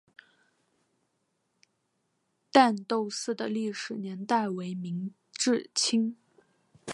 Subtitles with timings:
[2.51, 6.17] 旦斗寺的历史年代为明至清。